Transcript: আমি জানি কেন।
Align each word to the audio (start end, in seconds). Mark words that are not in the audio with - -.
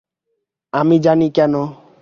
আমি 0.73 0.95
জানি 0.99 1.27
কেন। 1.31 1.53